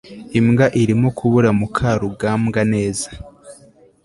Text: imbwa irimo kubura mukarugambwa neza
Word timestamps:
imbwa 0.39 0.65
irimo 0.81 1.09
kubura 1.17 1.49
mukarugambwa 1.59 2.61
neza 2.73 3.09